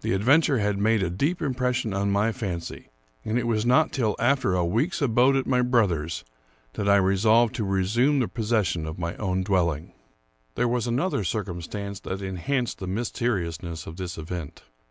[0.00, 2.88] The adventure had made a 232 Charles Brockdcn Brown deep impression on my fancy;
[3.26, 6.24] and it was not till after a week's abode at my brother's
[6.72, 9.92] that I resolved to resume the possession of my own dwelling.
[10.54, 14.62] There was another circumstance that enhanced the mys teriousness of this event.